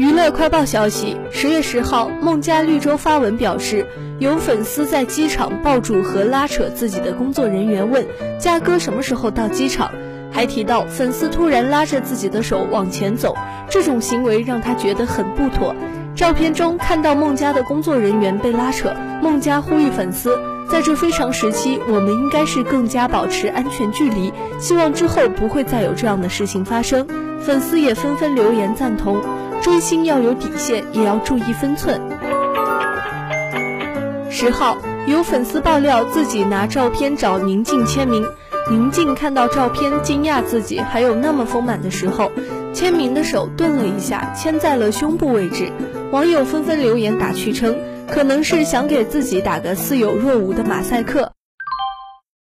[0.00, 3.86] 娱乐快报消息：十月十号，孟佳绿洲发文表示，
[4.18, 8.06] 有粉丝在机场抱住和拉扯自己的工作人员，问
[8.38, 9.90] 佳哥什么时候到机场，
[10.32, 13.36] 还提到粉丝突然拉着自己的手往前走，
[13.68, 15.76] 这种行为让他觉得很不妥。
[16.16, 20.38] 照片中看到孟佳的工作人员被拉扯，孟佳呼吁粉丝，
[20.70, 27.06] 在这非常时期，我们应该是更加保持安全距离，希望之后不会再有这样的事情发生。
[27.42, 29.20] 粉丝也纷纷留言赞同。
[29.62, 32.00] 追星要有底线，也要注意分寸。
[34.30, 38.26] 十号，有粉丝爆料自己拿照片找宁静签名，
[38.70, 42.32] 宁静看到照片惊讶自己还有那么丰满的时候，
[42.72, 45.70] 签名的手顿了一下，签在了胸部位置。
[46.10, 47.76] 网友纷纷留言打趣称，
[48.08, 51.32] 可能是想给自己打个似有若无的马赛克。